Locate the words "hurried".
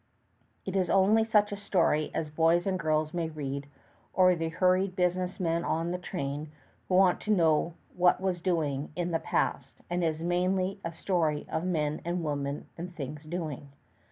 4.49-4.95